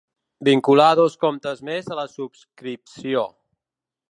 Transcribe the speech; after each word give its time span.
Vincular 0.47 0.87
dos 1.01 1.17
comptes 1.25 1.61
més 1.69 1.93
a 1.97 2.01
la 2.01 2.09
subscripció. 2.17 3.25